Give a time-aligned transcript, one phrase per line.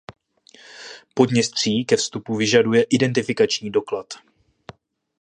[1.13, 4.13] Podněstří ke vstupu vyžaduje "identifikační doklad".